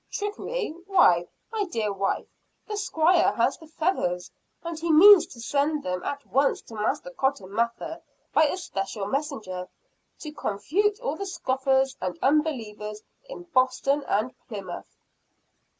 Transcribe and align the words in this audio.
"Trickery? 0.11 0.73
Why, 0.87 1.27
my 1.51 1.63
dear 1.65 1.93
wife, 1.93 2.25
the 2.67 2.75
Squire 2.75 3.33
has 3.33 3.59
the 3.59 3.67
feathers! 3.67 4.31
and 4.63 4.79
he 4.79 4.91
means 4.91 5.27
to 5.27 5.39
send 5.39 5.83
them 5.83 6.01
at 6.01 6.25
once 6.25 6.59
to 6.63 6.73
Master 6.73 7.11
Cotton 7.11 7.53
Mather 7.53 8.01
by 8.33 8.45
a 8.45 8.57
special 8.57 9.05
messenger, 9.05 9.67
to 10.21 10.31
confute 10.33 10.99
all 11.01 11.15
the 11.15 11.27
scoffers 11.27 11.95
and 12.01 12.17
unbelievers 12.23 13.03
in 13.29 13.43
Boston 13.53 14.03
and 14.07 14.33
Plymouth!" 14.47 14.97